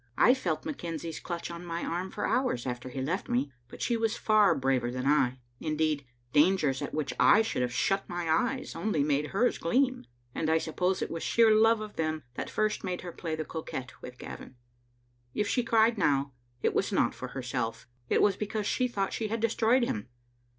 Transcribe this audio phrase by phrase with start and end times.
[0.17, 3.95] I felt McKenzie's clutch on my arm for hours after he left me, but she
[3.95, 8.75] was far braver than I; indeed, dangers at which I should have shut my eyes
[8.75, 12.83] only made hers gleam, and I suppose it was sheer love of them that first
[12.83, 14.55] made her play the coquette with Gavin.
[15.35, 16.33] If she cried now,
[16.63, 20.09] it was not for herself; it was because she thought she had destroyed him.